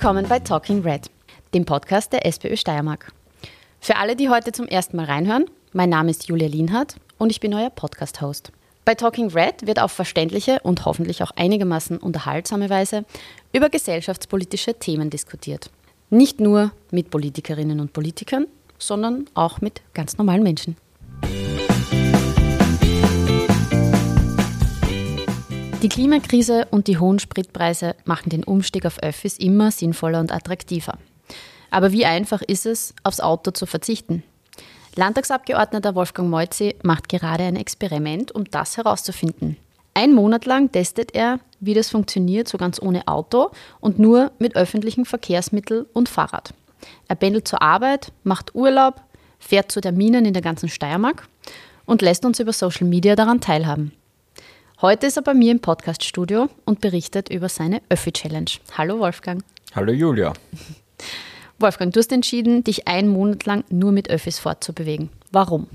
Willkommen 0.00 0.28
bei 0.30 0.38
Talking 0.38 0.80
Red, 0.80 1.10
dem 1.52 1.66
Podcast 1.66 2.14
der 2.14 2.24
SPÖ 2.24 2.56
Steiermark. 2.56 3.12
Für 3.80 3.96
alle, 3.96 4.16
die 4.16 4.30
heute 4.30 4.50
zum 4.50 4.66
ersten 4.66 4.96
Mal 4.96 5.04
reinhören, 5.04 5.44
mein 5.74 5.90
Name 5.90 6.10
ist 6.10 6.26
Julia 6.26 6.48
Lienhardt 6.48 6.96
und 7.18 7.28
ich 7.28 7.38
bin 7.38 7.52
euer 7.52 7.68
Podcast-Host. 7.68 8.50
Bei 8.86 8.94
Talking 8.94 9.28
Red 9.28 9.66
wird 9.66 9.78
auf 9.78 9.92
verständliche 9.92 10.58
und 10.62 10.86
hoffentlich 10.86 11.22
auch 11.22 11.32
einigermaßen 11.32 11.98
unterhaltsame 11.98 12.70
Weise 12.70 13.04
über 13.52 13.68
gesellschaftspolitische 13.68 14.72
Themen 14.72 15.10
diskutiert. 15.10 15.68
Nicht 16.08 16.40
nur 16.40 16.72
mit 16.90 17.10
Politikerinnen 17.10 17.78
und 17.78 17.92
Politikern, 17.92 18.46
sondern 18.78 19.26
auch 19.34 19.60
mit 19.60 19.82
ganz 19.92 20.16
normalen 20.16 20.42
Menschen. 20.42 20.78
Die 25.82 25.88
Klimakrise 25.88 26.66
und 26.70 26.88
die 26.88 26.98
hohen 26.98 27.18
Spritpreise 27.18 27.96
machen 28.04 28.28
den 28.28 28.44
Umstieg 28.44 28.84
auf 28.84 29.02
Öffis 29.02 29.38
immer 29.38 29.70
sinnvoller 29.70 30.20
und 30.20 30.30
attraktiver. 30.30 30.98
Aber 31.70 31.90
wie 31.90 32.04
einfach 32.04 32.42
ist 32.42 32.66
es, 32.66 32.94
aufs 33.02 33.20
Auto 33.20 33.50
zu 33.52 33.64
verzichten? 33.64 34.22
Landtagsabgeordneter 34.96 35.94
Wolfgang 35.94 36.28
Moitzi 36.28 36.74
macht 36.82 37.08
gerade 37.08 37.44
ein 37.44 37.56
Experiment, 37.56 38.30
um 38.30 38.44
das 38.44 38.76
herauszufinden. 38.76 39.56
Ein 39.94 40.12
Monat 40.12 40.44
lang 40.44 40.70
testet 40.70 41.14
er, 41.14 41.40
wie 41.60 41.72
das 41.72 41.88
funktioniert, 41.88 42.46
so 42.46 42.58
ganz 42.58 42.80
ohne 42.82 43.08
Auto 43.08 43.50
und 43.80 43.98
nur 43.98 44.32
mit 44.38 44.56
öffentlichen 44.56 45.06
Verkehrsmitteln 45.06 45.86
und 45.94 46.10
Fahrrad. 46.10 46.52
Er 47.08 47.16
pendelt 47.16 47.48
zur 47.48 47.62
Arbeit, 47.62 48.12
macht 48.22 48.54
Urlaub, 48.54 49.00
fährt 49.38 49.72
zu 49.72 49.80
Terminen 49.80 50.26
in 50.26 50.34
der 50.34 50.42
ganzen 50.42 50.68
Steiermark 50.68 51.26
und 51.86 52.02
lässt 52.02 52.26
uns 52.26 52.38
über 52.38 52.52
Social 52.52 52.86
Media 52.86 53.16
daran 53.16 53.40
teilhaben. 53.40 53.92
Heute 54.82 55.08
ist 55.08 55.18
er 55.18 55.22
bei 55.22 55.34
mir 55.34 55.52
im 55.52 55.60
Podcaststudio 55.60 56.48
und 56.64 56.80
berichtet 56.80 57.28
über 57.28 57.50
seine 57.50 57.82
Öffi-Challenge. 57.90 58.50
Hallo 58.78 58.98
Wolfgang. 58.98 59.44
Hallo 59.74 59.92
Julia. 59.92 60.32
Wolfgang, 61.58 61.92
du 61.92 62.00
hast 62.00 62.10
entschieden, 62.12 62.64
dich 62.64 62.88
einen 62.88 63.08
Monat 63.08 63.44
lang 63.44 63.64
nur 63.68 63.92
mit 63.92 64.08
Öffis 64.08 64.38
fortzubewegen. 64.38 65.10
Warum? 65.32 65.66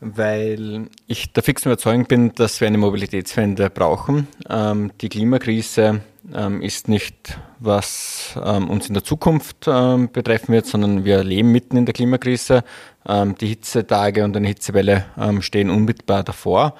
Weil 0.00 0.88
ich 1.06 1.32
der 1.32 1.44
fixen 1.44 1.70
Überzeugung 1.70 2.06
bin, 2.06 2.34
dass 2.34 2.60
wir 2.60 2.66
eine 2.66 2.78
Mobilitätswende 2.78 3.70
brauchen. 3.70 4.26
Ähm, 4.50 4.90
die 5.00 5.08
Klimakrise 5.08 6.00
ähm, 6.34 6.62
ist 6.62 6.88
nicht, 6.88 7.38
was 7.60 8.36
ähm, 8.44 8.68
uns 8.68 8.88
in 8.88 8.94
der 8.94 9.04
Zukunft 9.04 9.68
ähm, 9.68 10.10
betreffen 10.10 10.52
wird, 10.52 10.66
sondern 10.66 11.04
wir 11.04 11.22
leben 11.22 11.52
mitten 11.52 11.76
in 11.76 11.86
der 11.86 11.94
Klimakrise. 11.94 12.64
Ähm, 13.08 13.36
die 13.36 13.46
Hitzetage 13.46 14.24
und 14.24 14.36
eine 14.36 14.48
Hitzewelle 14.48 15.04
ähm, 15.16 15.40
stehen 15.40 15.70
unmittelbar 15.70 16.24
davor. 16.24 16.74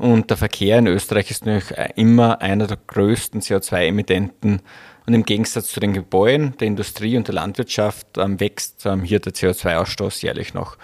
Und 0.00 0.30
der 0.30 0.38
Verkehr 0.38 0.78
in 0.78 0.86
Österreich 0.86 1.30
ist 1.30 1.44
natürlich 1.44 1.78
immer 1.94 2.40
einer 2.40 2.66
der 2.66 2.78
größten 2.86 3.42
CO2-Emittenten. 3.42 4.62
Und 5.06 5.12
im 5.12 5.26
Gegensatz 5.26 5.68
zu 5.68 5.78
den 5.78 5.92
Gebäuden, 5.92 6.56
der 6.58 6.68
Industrie 6.68 7.18
und 7.18 7.28
der 7.28 7.34
Landwirtschaft 7.34 8.16
ähm, 8.16 8.40
wächst 8.40 8.86
ähm, 8.86 9.02
hier 9.02 9.20
der 9.20 9.34
CO2-Ausstoß 9.34 10.22
jährlich 10.22 10.54
noch. 10.54 10.78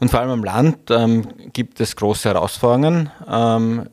Und 0.00 0.10
vor 0.10 0.20
allem 0.20 0.28
am 0.28 0.44
Land 0.44 0.90
ähm, 0.90 1.28
gibt 1.54 1.80
es 1.80 1.96
große 1.96 2.28
Herausforderungen. 2.28 3.10
Ähm, 3.26 3.88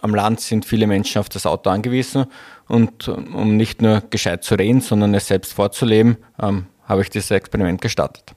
am 0.00 0.14
Land 0.14 0.40
sind 0.40 0.64
viele 0.64 0.86
Menschen 0.86 1.18
auf 1.18 1.28
das 1.28 1.44
Auto 1.44 1.68
angewiesen. 1.68 2.26
Und 2.68 3.08
um 3.08 3.56
nicht 3.56 3.82
nur 3.82 4.00
gescheit 4.10 4.44
zu 4.44 4.54
reden, 4.54 4.80
sondern 4.80 5.12
es 5.12 5.26
selbst 5.26 5.54
vorzuleben, 5.54 6.18
ähm, 6.40 6.66
habe 6.84 7.02
ich 7.02 7.10
dieses 7.10 7.32
Experiment 7.32 7.80
gestartet. 7.80 8.32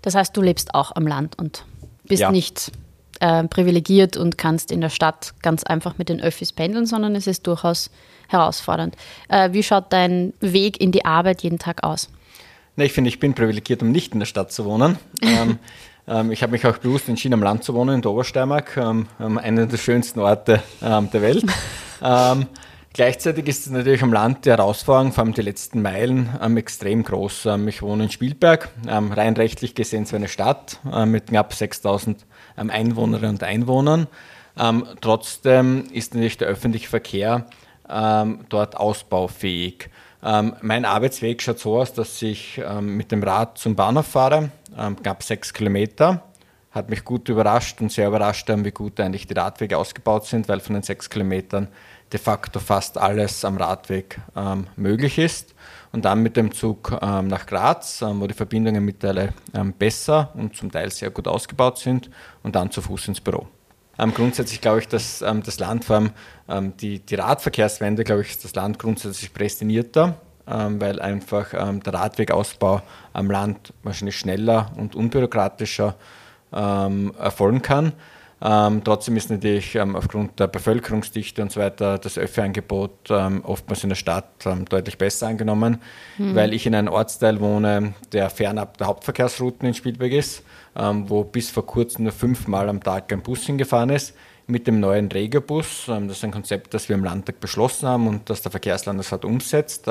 Das 0.00 0.14
heißt, 0.14 0.34
du 0.34 0.40
lebst 0.40 0.74
auch 0.74 0.92
am 0.96 1.06
Land 1.06 1.38
und 1.38 1.66
bist 2.04 2.22
ja. 2.22 2.32
nicht 2.32 2.72
äh, 3.20 3.44
privilegiert 3.44 4.16
und 4.16 4.38
kannst 4.38 4.70
in 4.70 4.80
der 4.80 4.90
Stadt 4.90 5.34
ganz 5.42 5.64
einfach 5.64 5.98
mit 5.98 6.08
den 6.08 6.20
Öffis 6.20 6.52
pendeln, 6.52 6.86
sondern 6.86 7.14
es 7.14 7.26
ist 7.26 7.46
durchaus 7.46 7.90
herausfordernd. 8.28 8.96
Äh, 9.28 9.52
wie 9.52 9.62
schaut 9.62 9.92
dein 9.92 10.32
Weg 10.40 10.80
in 10.80 10.92
die 10.92 11.04
Arbeit 11.04 11.42
jeden 11.42 11.58
Tag 11.58 11.84
aus? 11.84 12.08
Na, 12.76 12.84
ich 12.84 12.92
finde, 12.92 13.08
ich 13.08 13.18
bin 13.18 13.34
privilegiert, 13.34 13.82
um 13.82 13.90
nicht 13.90 14.12
in 14.12 14.20
der 14.20 14.26
Stadt 14.26 14.52
zu 14.52 14.64
wohnen. 14.64 14.98
ähm, 15.22 15.58
ähm, 16.08 16.30
ich 16.30 16.42
habe 16.42 16.52
mich 16.52 16.66
auch 16.66 16.78
bewusst 16.78 17.08
entschieden, 17.08 17.34
am 17.34 17.42
Land 17.42 17.64
zu 17.64 17.74
wohnen, 17.74 17.96
in 17.96 18.02
der 18.02 18.10
Obersteiermark, 18.10 18.76
ähm, 18.76 19.06
ähm 19.20 19.38
einer 19.38 19.66
der 19.66 19.78
schönsten 19.78 20.20
Orte 20.20 20.62
ähm, 20.82 21.10
der 21.10 21.22
Welt. 21.22 21.44
Gleichzeitig 22.96 23.46
ist 23.46 23.66
es 23.66 23.72
natürlich 23.72 24.02
am 24.02 24.10
Land 24.10 24.46
die 24.46 24.48
Herausforderung, 24.48 25.12
vor 25.12 25.24
allem 25.24 25.34
die 25.34 25.42
letzten 25.42 25.82
Meilen, 25.82 26.30
ähm, 26.40 26.56
extrem 26.56 27.02
groß. 27.02 27.44
Ähm, 27.44 27.68
ich 27.68 27.82
wohne 27.82 28.04
in 28.04 28.10
Spielberg, 28.10 28.70
ähm, 28.88 29.12
rein 29.12 29.34
rechtlich 29.34 29.74
gesehen 29.74 30.06
so 30.06 30.16
eine 30.16 30.28
Stadt 30.28 30.80
äh, 30.90 31.04
mit 31.04 31.26
knapp 31.26 31.52
6000 31.52 32.24
ähm, 32.56 32.70
Einwohnerinnen 32.70 33.34
und 33.34 33.42
Einwohnern. 33.42 34.06
Ähm, 34.58 34.86
trotzdem 35.02 35.84
ist 35.92 36.14
natürlich 36.14 36.38
der 36.38 36.48
öffentliche 36.48 36.88
Verkehr 36.88 37.44
ähm, 37.86 38.46
dort 38.48 38.78
ausbaufähig. 38.78 39.90
mein 40.22 40.86
Arbeitsweg 40.86 41.42
schaut 41.42 41.58
so 41.58 41.78
aus, 41.78 41.92
dass 41.92 42.22
ich 42.22 42.60
mit 42.80 43.12
dem 43.12 43.22
Rad 43.22 43.58
zum 43.58 43.76
Bahnhof 43.76 44.06
fahre, 44.06 44.50
knapp 44.74 45.22
sechs 45.22 45.52
Kilometer 45.52 46.22
hat 46.76 46.90
mich 46.90 47.04
gut 47.04 47.28
überrascht 47.30 47.80
und 47.80 47.90
sehr 47.90 48.08
überrascht, 48.08 48.48
wie 48.48 48.70
gut 48.70 49.00
eigentlich 49.00 49.26
die 49.26 49.32
Radwege 49.32 49.78
ausgebaut 49.78 50.26
sind, 50.26 50.46
weil 50.46 50.60
von 50.60 50.74
den 50.74 50.82
sechs 50.82 51.08
Kilometern 51.08 51.68
de 52.12 52.20
facto 52.20 52.60
fast 52.60 52.98
alles 52.98 53.44
am 53.46 53.56
Radweg 53.56 54.18
ähm, 54.36 54.66
möglich 54.76 55.18
ist. 55.18 55.54
Und 55.92 56.04
dann 56.04 56.22
mit 56.22 56.36
dem 56.36 56.52
Zug 56.52 56.96
ähm, 57.00 57.28
nach 57.28 57.46
Graz, 57.46 58.02
ähm, 58.02 58.20
wo 58.20 58.26
die 58.26 58.34
Verbindungen 58.34 58.84
mittlerweile 58.84 59.32
ähm, 59.54 59.72
besser 59.72 60.30
und 60.34 60.54
zum 60.54 60.70
Teil 60.70 60.90
sehr 60.90 61.08
gut 61.08 61.26
ausgebaut 61.26 61.78
sind, 61.78 62.10
und 62.42 62.54
dann 62.54 62.70
zu 62.70 62.82
Fuß 62.82 63.08
ins 63.08 63.22
Büro. 63.22 63.48
Ähm, 63.98 64.12
grundsätzlich 64.12 64.60
glaube 64.60 64.80
ich, 64.80 64.88
dass 64.88 65.22
ähm, 65.22 65.42
das 65.42 65.58
Land 65.58 65.86
vor 65.86 65.96
allem 66.46 66.76
die, 66.76 66.98
die 66.98 67.14
Radverkehrswende, 67.14 68.04
glaube 68.04 68.20
ich, 68.20 68.32
ist 68.32 68.44
das 68.44 68.54
Land 68.54 68.78
grundsätzlich 68.78 69.32
prädestinierter, 69.32 70.20
weil 70.44 71.00
einfach 71.00 71.50
der 71.50 71.92
Radwegausbau 71.92 72.82
am 73.12 73.28
Land 73.32 73.72
wahrscheinlich 73.82 74.16
schneller 74.16 74.70
und 74.76 74.94
unbürokratischer 74.94 75.96
erfolgen 76.52 77.62
kann. 77.62 77.92
Ähm, 78.42 78.82
trotzdem 78.84 79.16
ist 79.16 79.30
natürlich 79.30 79.74
ähm, 79.76 79.96
aufgrund 79.96 80.38
der 80.38 80.46
Bevölkerungsdichte 80.46 81.40
und 81.40 81.50
so 81.50 81.58
weiter 81.58 81.96
das 81.96 82.18
Öffi-Angebot 82.18 83.08
ähm, 83.08 83.42
oftmals 83.44 83.82
in 83.82 83.88
der 83.88 83.96
Stadt 83.96 84.44
ähm, 84.44 84.66
deutlich 84.66 84.98
besser 84.98 85.28
angenommen, 85.28 85.78
mhm. 86.18 86.34
weil 86.34 86.52
ich 86.52 86.66
in 86.66 86.74
einem 86.74 86.88
Ortsteil 86.88 87.40
wohne, 87.40 87.94
der 88.12 88.28
fernab 88.28 88.76
der 88.76 88.88
Hauptverkehrsrouten 88.88 89.66
in 89.66 89.74
Spielberg 89.74 90.12
ist, 90.12 90.42
ähm, 90.76 91.08
wo 91.08 91.24
bis 91.24 91.50
vor 91.50 91.64
kurzem 91.64 92.04
nur 92.04 92.12
fünfmal 92.12 92.68
am 92.68 92.82
Tag 92.82 93.10
ein 93.10 93.22
Bus 93.22 93.46
hingefahren 93.46 93.90
ist. 93.90 94.14
Mit 94.48 94.66
dem 94.68 94.80
neuen 94.80 95.10
Regerbus, 95.10 95.88
ähm, 95.88 96.06
das 96.06 96.18
ist 96.18 96.24
ein 96.24 96.30
Konzept, 96.30 96.74
das 96.74 96.90
wir 96.90 96.96
im 96.96 97.04
Landtag 97.04 97.40
beschlossen 97.40 97.88
haben 97.88 98.06
und 98.06 98.28
das 98.28 98.42
der 98.42 98.50
Verkehrslandesrat 98.50 99.24
umsetzt, 99.24 99.90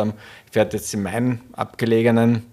fährt 0.51 0.73
jetzt 0.73 0.93
in 0.93 1.01
meinen 1.01 1.41
abgelegenen 1.53 2.45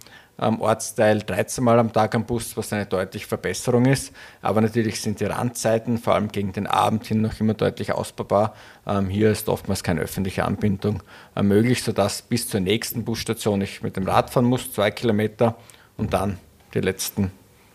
ähm, 0.42 0.60
Ortsteil 0.60 1.20
13 1.20 1.62
Mal 1.62 1.78
am 1.78 1.92
Tag 1.92 2.14
am 2.14 2.24
Bus, 2.24 2.56
was 2.56 2.72
eine 2.72 2.86
deutliche 2.86 3.26
Verbesserung 3.26 3.86
ist. 3.86 4.12
Aber 4.42 4.60
natürlich 4.60 5.00
sind 5.00 5.20
die 5.20 5.24
Randzeiten, 5.24 5.98
vor 5.98 6.14
allem 6.14 6.28
gegen 6.28 6.52
den 6.52 6.66
Abend 6.66 7.06
hin, 7.06 7.22
noch 7.22 7.38
immer 7.40 7.54
deutlich 7.54 7.92
ausbaubar. 7.92 8.54
Ähm, 8.86 9.08
hier 9.08 9.30
ist 9.30 9.48
oftmals 9.48 9.82
keine 9.82 10.00
öffentliche 10.00 10.44
Anbindung 10.44 11.02
äh, 11.36 11.42
möglich, 11.42 11.82
sodass 11.82 12.22
bis 12.22 12.48
zur 12.48 12.60
nächsten 12.60 13.04
Busstation 13.04 13.60
ich 13.60 13.82
mit 13.82 13.96
dem 13.96 14.06
Rad 14.06 14.30
fahren 14.30 14.46
muss, 14.46 14.72
zwei 14.72 14.90
Kilometer, 14.90 15.56
und 15.96 16.12
dann 16.12 16.38
die 16.74 16.80
letzten 16.80 17.30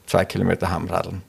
zwei 0.06 0.26
Kilometer 0.26 0.70
Hamradeln. 0.70 1.22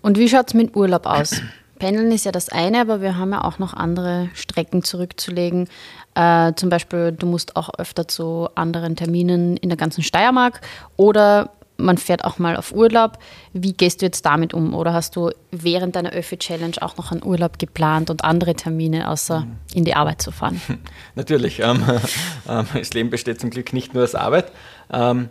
Und 0.00 0.18
wie 0.18 0.28
schaut 0.28 0.48
es 0.48 0.54
mit 0.54 0.74
Urlaub 0.74 1.06
aus? 1.06 1.42
Pendeln 1.82 2.12
ist 2.12 2.24
ja 2.24 2.30
das 2.30 2.48
eine, 2.48 2.80
aber 2.80 3.00
wir 3.00 3.18
haben 3.18 3.32
ja 3.32 3.42
auch 3.42 3.58
noch 3.58 3.74
andere 3.74 4.30
Strecken 4.34 4.84
zurückzulegen. 4.84 5.68
Äh, 6.14 6.52
zum 6.54 6.68
Beispiel, 6.68 7.12
du 7.12 7.26
musst 7.26 7.56
auch 7.56 7.70
öfter 7.78 8.06
zu 8.06 8.48
anderen 8.54 8.96
Terminen 8.96 9.56
in 9.56 9.68
der 9.68 9.78
ganzen 9.78 10.02
Steiermark 10.02 10.60
oder 10.96 11.50
man 11.82 11.98
fährt 11.98 12.24
auch 12.24 12.38
mal 12.38 12.56
auf 12.56 12.72
Urlaub. 12.72 13.18
Wie 13.52 13.72
gehst 13.72 14.02
du 14.02 14.06
jetzt 14.06 14.24
damit 14.24 14.54
um? 14.54 14.74
Oder 14.74 14.92
hast 14.92 15.16
du 15.16 15.30
während 15.50 15.96
deiner 15.96 16.12
Öffi-Challenge 16.12 16.76
auch 16.80 16.96
noch 16.96 17.12
einen 17.12 17.24
Urlaub 17.24 17.58
geplant 17.58 18.10
und 18.10 18.24
andere 18.24 18.54
Termine, 18.54 19.08
außer 19.08 19.40
mhm. 19.40 19.56
in 19.74 19.84
die 19.84 19.94
Arbeit 19.94 20.22
zu 20.22 20.30
fahren? 20.30 20.60
Natürlich. 21.14 21.60
Ähm, 21.60 21.82
äh, 22.48 22.64
das 22.74 22.92
Leben 22.94 23.10
besteht 23.10 23.40
zum 23.40 23.50
Glück 23.50 23.72
nicht 23.72 23.94
nur 23.94 24.04
aus 24.04 24.14
Arbeit. 24.14 24.52
Ähm, 24.92 25.28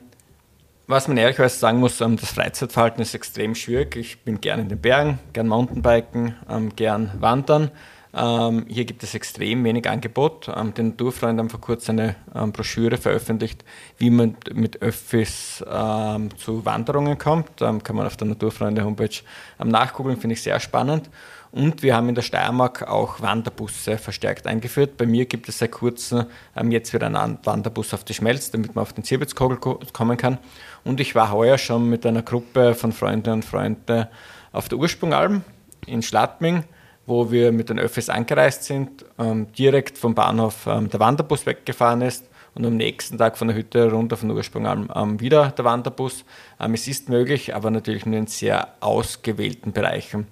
was 0.88 1.07
man 1.07 1.16
ehrlicherweise 1.18 1.57
sagen 1.57 1.80
muss, 1.80 2.01
ähm, 2.01 2.18
das 2.18 2.31
Freizeitverhalten 2.31 3.01
ist 3.01 3.16
extrem 3.16 3.56
schwierig. 3.56 3.95
Ich 3.95 4.19
bin 4.19 4.42
gern 4.42 4.60
in 4.60 4.69
den 4.69 4.80
Bergen, 4.80 5.19
gern 5.33 5.48
Mountainbiken, 5.48 6.36
ähm, 6.50 6.75
gern 6.75 7.12
wandern. 7.19 7.72
Ähm, 8.13 8.66
hier 8.68 8.84
gibt 8.86 9.04
es 9.04 9.16
extrem 9.16 9.63
wenig 9.63 9.90
Angebot. 9.90 10.50
Ähm, 10.54 10.74
die 10.74 10.84
Naturfreunde 10.84 11.42
haben 11.42 11.50
vor 11.50 11.62
kurzem 11.62 12.00
eine 12.00 12.16
ähm, 12.36 12.52
Broschüre 12.52 12.98
veröffentlicht, 12.98 13.63
wie 13.98 14.10
man 14.10 14.36
mit 14.54 14.81
Öffis 14.81 15.63
ähm, 15.69 16.36
zu 16.38 16.66
Wanderungen 16.66 17.18
kommt. 17.18 17.62
Ähm, 17.62 17.81
kann 17.81 17.96
man 17.96 18.06
auf 18.06 18.18
der 18.18 18.28
Naturfreunde-Homepage 18.28 19.22
ähm, 19.60 19.69
nachgucken, 19.69 20.18
finde 20.18 20.34
ich 20.34 20.44
sehr 20.44 20.60
spannend. 20.60 21.10
Und 21.52 21.84
wir 21.84 21.96
haben 21.96 22.08
in 22.10 22.16
der 22.16 22.22
Steiermark 22.22 22.88
auch 22.88 23.22
Wanderbusse 23.22 23.98
verstärkt 23.98 24.48
eingeführt. 24.48 24.96
Bei 24.98 25.06
mir 25.06 25.25
gibt 25.25 25.50
es 25.50 25.60
seit 25.60 25.72
kurzem 25.72 26.28
jetzt 26.69 26.94
wieder 26.94 27.07
einen 27.07 27.40
Wanderbus 27.44 27.94
auf 27.94 28.06
die 28.06 28.14
Schmelz, 28.14 28.52
damit 28.52 28.74
man 28.74 28.84
auf 28.84 28.94
den 28.94 29.04
Zierbitzkogel 29.04 29.57
kommen 29.57 30.16
kann. 30.16 30.38
Und 30.86 31.02
ich 31.02 31.14
war 31.14 31.30
heuer 31.30 31.57
schon 31.57 31.90
mit 31.90 32.06
einer 32.06 32.22
Gruppe 32.22 32.74
von 32.74 32.94
Freunden 32.94 33.34
und 33.34 33.44
Freunden 33.44 34.07
auf 34.54 34.69
der 34.69 34.78
Ursprungalm 34.78 35.44
in 35.88 36.02
Schladming, 36.02 36.64
wo 37.06 37.31
wir 37.31 37.51
mit 37.51 37.69
den 37.69 37.80
Öffis 37.80 38.09
angereist 38.09 38.63
sind, 38.63 39.06
ähm, 39.18 39.51
direkt 39.53 39.98
vom 39.98 40.15
Bahnhof 40.15 40.68
ähm, 40.68 40.89
der 40.89 41.00
Wanderbus 41.00 41.45
weggefahren 41.45 42.01
ist 42.01 42.30
und 42.53 42.65
am 42.65 42.77
nächsten 42.77 43.18
Tag 43.18 43.38
von 43.38 43.48
der 43.48 43.57
Hütte 43.57 43.92
runter 43.92 44.18
von 44.18 44.31
Ursprung 44.31 44.65
ähm, 44.94 45.19
wieder 45.19 45.51
der 45.51 45.65
Wanderbus. 45.65 46.25
Ähm, 46.59 46.74
es 46.74 46.88
ist 46.88 47.09
möglich, 47.09 47.56
aber 47.56 47.71
natürlich 47.71 48.06
nur 48.06 48.18
in 48.18 48.27
sehr 48.27 48.75
ausgewählten 48.81 49.71
Bereichen. 49.71 50.27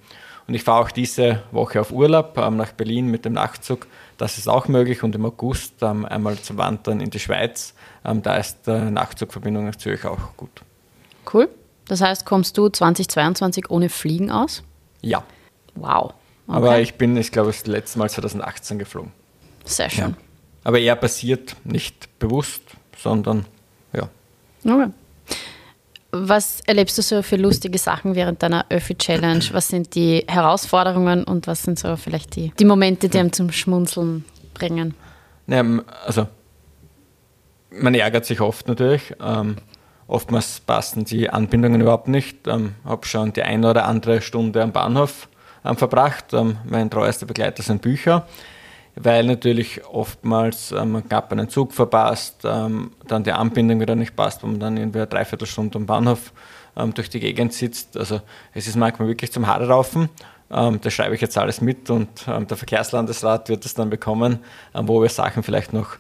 Und 0.48 0.56
ich 0.56 0.64
fahre 0.64 0.86
auch 0.86 0.92
diese 0.92 1.44
Woche 1.52 1.80
auf 1.80 1.92
Urlaub 1.92 2.38
ähm, 2.38 2.58
nach 2.58 2.72
Berlin 2.72 3.08
mit 3.08 3.26
dem 3.26 3.34
Nachtzug. 3.34 3.88
Das 4.18 4.38
ist 4.38 4.48
auch 4.48 4.68
möglich 4.68 5.04
und 5.04 5.16
im 5.16 5.26
August 5.26 5.82
ähm, 5.82 6.06
einmal 6.06 6.38
zum 6.40 6.58
Wandern 6.58 7.02
in 7.02 7.10
die 7.10 7.20
Schweiz. 7.20 7.74
Da 8.02 8.38
ist 8.38 8.66
die 8.66 8.72
Nachtzugverbindung 8.72 9.66
nach 9.66 9.76
Zürich 9.76 10.06
auch 10.06 10.38
gut. 10.38 10.62
Cool. 11.32 11.50
Das 11.90 12.02
heißt, 12.02 12.26
kommst 12.26 12.58
du 12.58 12.70
2022 12.70 13.70
ohne 13.70 13.90
Fliegen 13.90 14.32
aus? 14.32 14.64
Ja. 15.02 15.24
Wow. 15.76 16.14
Okay. 16.50 16.58
Aber 16.58 16.80
ich 16.80 16.96
bin, 16.96 17.16
ich 17.16 17.32
glaube, 17.32 17.52
das 17.52 17.68
letzte 17.68 18.00
Mal 18.00 18.10
2018 18.10 18.80
geflogen. 18.80 19.12
Sehr 19.66 19.88
schön. 19.92 20.10
Ja. 20.10 20.18
Aber 20.64 20.80
eher 20.80 20.96
passiert 20.96 21.56
nicht 21.64 22.18
bewusst, 22.18 22.64
sondern 22.98 23.46
ja. 23.94 24.10
Okay. 24.66 24.92
Was 26.12 26.62
erlebst 26.62 26.98
du 26.98 27.04
so 27.04 27.22
für 27.22 27.36
lustige 27.36 27.78
Sachen 27.78 28.16
während 28.16 28.42
deiner 28.42 28.66
Öffi-Challenge? 28.70 29.44
Was 29.52 29.68
sind 29.68 29.94
die 29.94 30.26
Herausforderungen 30.28 31.24
und 31.24 31.46
was 31.46 31.62
sind 31.62 31.78
so 31.78 31.96
vielleicht 31.98 32.36
die, 32.36 32.52
die 32.58 32.66
Momente, 32.66 33.10
die 33.10 33.20
einem 33.20 33.32
zum 33.32 33.52
Schmunzeln 33.52 34.26
bringen? 34.56 34.96
Ja, 35.46 35.64
also, 36.04 36.28
man 37.70 37.94
ärgert 37.94 38.26
sich 38.26 38.42
oft 38.42 38.68
natürlich. 38.68 39.14
Ähm, 39.22 39.58
oftmals 40.08 40.62
passen 40.62 41.06
die 41.06 41.30
Anbindungen 41.30 41.80
überhaupt 41.80 42.08
nicht. 42.08 42.48
Ähm, 42.48 42.74
habe 42.86 43.06
schon 43.06 43.34
die 43.34 43.44
eine 43.44 43.70
oder 43.70 43.86
andere 43.86 44.22
Stunde 44.24 44.64
am 44.64 44.72
Bahnhof 44.72 45.30
verbracht. 45.64 46.34
Ähm, 46.34 46.58
mein 46.66 46.90
treuester 46.90 47.26
Begleiter 47.26 47.64
sind 47.64 47.82
Bücher 47.82 48.26
weil 49.02 49.24
natürlich 49.24 49.86
oftmals 49.86 50.72
ähm, 50.72 50.92
man 50.92 51.08
knapp 51.08 51.32
einen 51.32 51.50
Zug 51.50 51.74
verpasst, 51.74 52.42
ähm, 52.44 52.92
dann 53.08 53.24
die 53.24 53.32
Anbindung 53.32 53.80
wieder 53.80 53.96
nicht 53.96 54.16
passt, 54.16 54.44
wo 54.44 54.48
man 54.48 54.60
dann 54.60 54.78
irgendwie 54.78 55.00
eine 55.00 55.08
Dreiviertelstunde 55.08 55.78
am 55.78 55.86
Bahnhof 55.86 56.34
ähm, 56.76 56.94
durch 56.94 57.10
die 57.10 57.22
Gegend 57.22 57.54
sitzt. 57.54 57.96
Also 57.96 58.22
es 58.54 58.68
ist 58.68 58.76
manchmal 58.76 59.08
wirklich 59.08 59.32
zum 59.32 59.48
Haare 59.48 59.70
raufen. 59.70 60.10
Ähm, 60.52 60.80
da 60.82 60.90
schreibe 60.90 61.16
ich 61.16 61.22
jetzt 61.22 61.38
alles 61.38 61.62
mit 61.62 61.90
und 61.90 62.10
ähm, 62.28 62.48
der 62.48 62.58
Verkehrslandesrat 62.58 63.48
wird 63.48 63.66
es 63.66 63.74
dann 63.74 63.90
bekommen, 63.90 64.40
ähm, 64.76 64.88
wo 64.88 65.02
wir 65.02 65.10
Sachen 65.10 65.44
vielleicht 65.44 65.74
noch 65.74 65.98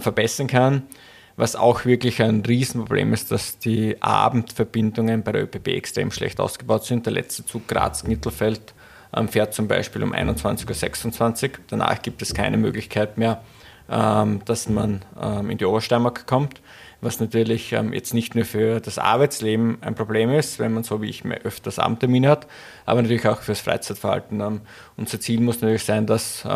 verbessern 0.00 0.48
können. 0.48 0.82
Was 1.36 1.54
auch 1.54 1.84
wirklich 1.84 2.20
ein 2.20 2.42
Riesenproblem 2.44 3.12
ist, 3.12 3.30
dass 3.30 3.60
die 3.60 4.02
Abendverbindungen 4.02 5.22
bei 5.22 5.30
der 5.30 5.44
ÖPB 5.44 5.68
extrem 5.68 6.10
schlecht 6.10 6.40
ausgebaut 6.40 6.84
sind. 6.84 7.06
Der 7.06 7.12
letzte 7.12 7.46
Zug 7.46 7.68
Graz-Mittelfeld 7.68 8.74
ähm, 9.14 9.28
fährt 9.28 9.54
zum 9.54 9.68
Beispiel 9.68 10.02
um 10.02 10.12
21.26 10.12 11.44
Uhr. 11.44 11.50
Danach 11.68 12.02
gibt 12.02 12.22
es 12.22 12.34
keine 12.34 12.56
Möglichkeit 12.56 13.18
mehr, 13.18 13.42
ähm, 13.90 14.40
dass 14.44 14.68
man 14.68 15.04
ähm, 15.20 15.50
in 15.50 15.58
die 15.58 15.64
Obersteiermark 15.64 16.26
kommt, 16.26 16.60
was 17.00 17.20
natürlich 17.20 17.70
jetzt 17.70 18.14
nicht 18.14 18.34
nur 18.34 18.44
für 18.44 18.80
das 18.80 18.98
Arbeitsleben 18.98 19.78
ein 19.82 19.94
Problem 19.94 20.30
ist, 20.30 20.58
wenn 20.58 20.72
man 20.72 20.82
so 20.82 21.02
wie 21.02 21.10
ich 21.10 21.24
mehr 21.24 21.42
öfters 21.42 21.78
Abendtermine 21.78 22.28
hat, 22.28 22.46
aber 22.86 23.02
natürlich 23.02 23.28
auch 23.28 23.42
fürs 23.42 23.60
Freizeitverhalten. 23.60 24.62
Unser 24.96 25.20
Ziel 25.20 25.40
muss 25.40 25.60
natürlich 25.60 25.84
sein, 25.84 26.06
dass 26.06 26.48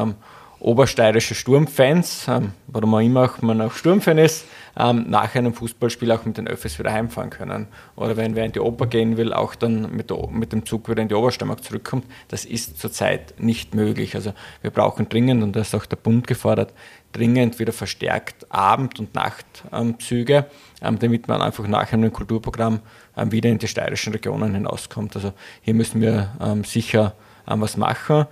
obersteirische 0.61 1.35
Sturmfans, 1.35 2.27
ähm, 2.29 2.53
warum 2.67 2.95
auch 2.95 3.01
immer 3.03 3.31
man 3.41 3.61
auch 3.63 3.73
Sturmfan 3.73 4.19
ist, 4.19 4.45
ähm, 4.79 5.07
nach 5.09 5.35
einem 5.35 5.55
Fußballspiel 5.55 6.13
auch 6.13 6.25
mit 6.25 6.37
den 6.37 6.47
Öffis 6.47 6.79
wieder 6.79 6.93
heimfahren 6.93 7.31
können. 7.31 7.67
Oder 7.97 8.17
wenn 8.17 8.37
wer 8.37 8.45
in 8.45 8.53
die 8.53 8.61
Oper 8.61 8.87
gehen 8.87 9.17
will, 9.17 9.33
auch 9.33 9.55
dann 9.55 9.95
mit, 9.97 10.13
mit 10.31 10.53
dem 10.53 10.65
Zug 10.67 10.89
wieder 10.89 11.03
in 11.03 11.09
die 11.09 11.15
Obersteiermark 11.15 11.65
zurückkommt. 11.65 12.05
Das 12.29 12.45
ist 12.45 12.79
zurzeit 12.79 13.35
nicht 13.39 13.75
möglich. 13.75 14.15
Also 14.15 14.33
wir 14.63 14.71
brauchen 14.71 15.09
dringend, 15.09 15.43
und 15.43 15.57
da 15.57 15.61
ist 15.61 15.75
auch 15.75 15.87
der 15.87 15.97
Bund 15.97 16.27
gefordert, 16.27 16.73
dringend 17.13 17.59
wieder 17.59 17.73
verstärkt 17.73 18.47
Abend- 18.51 19.01
und 19.01 19.15
Nachtzüge, 19.15 20.47
ähm, 20.83 20.99
damit 20.99 21.27
man 21.27 21.43
einfach 21.43 21.67
nach 21.67 21.93
einem 21.93 22.13
Kulturprogramm 22.13 22.81
ähm, 23.17 23.33
wieder 23.33 23.49
in 23.49 23.59
die 23.59 23.67
steirischen 23.67 24.13
Regionen 24.13 24.55
hinauskommt. 24.55 25.17
Also 25.17 25.33
hier 25.63 25.75
müssen 25.75 26.01
wir 26.01 26.31
ähm, 26.41 26.65
sicher 26.65 27.15
ähm, 27.49 27.63
was 27.63 27.77
machen. 27.77 28.27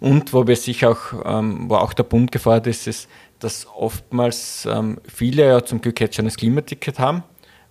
Und 0.00 0.32
wo 0.32 0.46
wir 0.46 0.56
sich 0.56 0.84
auch, 0.84 0.98
ähm, 1.24 1.68
wo 1.68 1.76
auch 1.76 1.92
der 1.92 2.02
Bund 2.02 2.32
gefordert 2.32 2.66
ist, 2.66 2.86
ist, 2.86 3.08
dass 3.38 3.66
oftmals 3.66 4.66
ähm, 4.70 4.98
viele 5.06 5.46
ja 5.46 5.64
zum 5.64 5.80
Glück 5.80 6.00
jetzt 6.00 6.16
schon 6.16 6.24
das 6.24 6.36
Klimaticket 6.36 6.98
haben, 6.98 7.22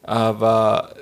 aber 0.03 0.95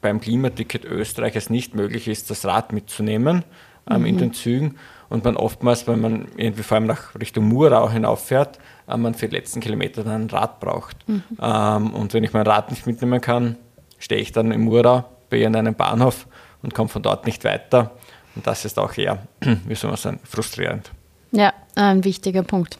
beim 0.00 0.20
Klimaticket 0.20 0.84
Österreich 0.84 1.36
es 1.36 1.50
nicht 1.50 1.74
möglich 1.74 2.08
ist, 2.08 2.30
das 2.30 2.44
Rad 2.44 2.72
mitzunehmen 2.72 3.44
ähm, 3.88 4.00
mhm. 4.00 4.06
in 4.06 4.18
den 4.18 4.32
Zügen 4.32 4.76
und 5.08 5.24
man 5.24 5.36
oftmals, 5.36 5.86
wenn 5.86 6.00
man 6.00 6.28
irgendwie 6.36 6.62
vor 6.62 6.76
allem 6.76 6.86
nach 6.86 7.14
Richtung 7.18 7.46
Murau 7.48 7.90
hinauffährt, 7.90 8.58
äh, 8.88 8.96
man 8.96 9.14
für 9.14 9.28
die 9.28 9.36
letzten 9.36 9.60
Kilometer 9.60 10.04
dann 10.04 10.22
ein 10.22 10.30
Rad 10.30 10.60
braucht. 10.60 10.96
Mhm. 11.08 11.22
Ähm, 11.40 11.94
und 11.94 12.14
wenn 12.14 12.24
ich 12.24 12.32
mein 12.32 12.46
Rad 12.46 12.70
nicht 12.70 12.86
mitnehmen 12.86 13.20
kann, 13.20 13.56
stehe 13.98 14.20
ich 14.20 14.32
dann 14.32 14.52
im 14.52 14.62
Murau 14.62 15.04
bei 15.28 15.46
einem 15.46 15.74
Bahnhof 15.74 16.26
und 16.62 16.74
komme 16.74 16.88
von 16.88 17.02
dort 17.02 17.26
nicht 17.26 17.44
weiter. 17.44 17.92
Und 18.34 18.46
das 18.46 18.64
ist 18.64 18.78
auch 18.78 18.96
eher, 18.96 19.26
wie 19.40 19.74
soll 19.74 19.90
man 19.90 19.98
sagen, 19.98 20.20
frustrierend. 20.24 20.90
Ja, 21.32 21.52
ein 21.74 22.04
wichtiger 22.04 22.42
Punkt. 22.42 22.78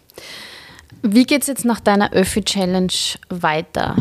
Wie 1.02 1.24
geht 1.24 1.42
es 1.42 1.48
jetzt 1.48 1.64
nach 1.64 1.80
deiner 1.80 2.12
Öffi-Challenge 2.12 2.92
weiter? 3.28 3.96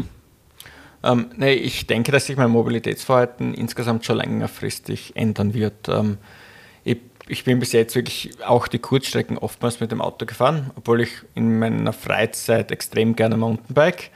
Ähm, 1.03 1.31
nee, 1.37 1.53
ich 1.53 1.87
denke, 1.87 2.11
dass 2.11 2.25
sich 2.25 2.35
mein 2.35 2.49
Mobilitätsverhalten 2.49 3.53
insgesamt 3.53 4.05
schon 4.05 4.17
längerfristig 4.17 5.15
ändern 5.15 5.53
wird. 5.53 5.87
Ähm, 5.87 6.17
ich, 6.83 6.97
ich, 7.27 7.43
bin 7.45 7.59
bis 7.59 7.71
jetzt 7.71 7.95
wirklich 7.95 8.31
auch 8.45 8.67
die 8.67 8.79
Kurzstrecken 8.79 9.37
oftmals 9.37 9.79
mit 9.79 9.91
dem 9.91 10.01
Auto 10.01 10.25
gefahren, 10.25 10.71
obwohl 10.75 11.01
ich 11.01 11.11
in 11.35 11.59
meiner 11.59 11.93
Freizeit 11.93 12.71
extrem 12.71 13.15
gerne 13.15 13.37
Mountainbike. 13.37 14.11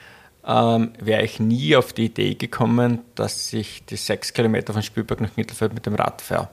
Ähm, 0.46 0.92
wäre 0.98 1.22
ich 1.22 1.40
nie 1.40 1.74
auf 1.74 1.94
die 1.94 2.06
Idee 2.06 2.34
gekommen, 2.34 2.98
dass 3.14 3.50
ich 3.54 3.86
die 3.86 3.96
sechs 3.96 4.34
Kilometer 4.34 4.74
von 4.74 4.82
Spielberg 4.82 5.22
nach 5.22 5.36
Mittelfeld 5.36 5.72
mit 5.72 5.86
dem 5.86 5.94
Rad 5.94 6.20
fahre. 6.20 6.50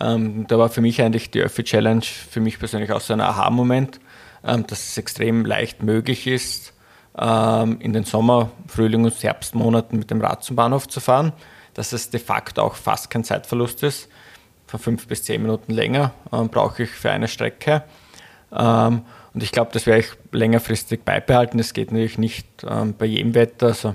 Ähm, 0.00 0.46
da 0.48 0.58
war 0.58 0.70
für 0.70 0.80
mich 0.80 1.00
eigentlich 1.02 1.30
die 1.30 1.40
Öffi-Challenge 1.40 2.02
für 2.02 2.40
mich 2.40 2.58
persönlich 2.58 2.90
auch 2.92 3.00
so 3.00 3.12
ein 3.12 3.20
Aha-Moment, 3.20 4.00
ähm, 4.44 4.66
dass 4.66 4.88
es 4.88 4.98
extrem 4.98 5.44
leicht 5.44 5.82
möglich 5.82 6.26
ist, 6.26 6.72
ähm, 7.18 7.80
in 7.80 7.92
den 7.92 8.04
Sommer-, 8.04 8.50
Frühling- 8.66 9.04
und 9.04 9.22
Herbstmonaten 9.22 9.98
mit 9.98 10.10
dem 10.10 10.20
Rad 10.20 10.42
zum 10.42 10.56
Bahnhof 10.56 10.88
zu 10.88 11.00
fahren, 11.00 11.32
dass 11.74 11.92
es 11.92 12.10
de 12.10 12.20
facto 12.20 12.62
auch 12.62 12.74
fast 12.74 13.10
kein 13.10 13.24
Zeitverlust 13.24 13.82
ist. 13.82 14.08
Von 14.66 14.80
fünf 14.80 15.06
bis 15.06 15.24
zehn 15.24 15.42
Minuten 15.42 15.72
länger 15.72 16.12
ähm, 16.32 16.48
brauche 16.48 16.84
ich 16.84 16.90
für 16.90 17.10
eine 17.10 17.28
Strecke. 17.28 17.84
Ähm, 18.52 19.02
und 19.34 19.42
ich 19.42 19.52
glaube, 19.52 19.70
das 19.72 19.86
werde 19.86 20.00
ich 20.00 20.12
längerfristig 20.32 21.04
beibehalten. 21.04 21.58
Es 21.58 21.74
geht 21.74 21.92
natürlich 21.92 22.18
nicht 22.18 22.46
ähm, 22.68 22.94
bei 22.96 23.06
jedem 23.06 23.34
Wetter. 23.34 23.68
Also 23.68 23.94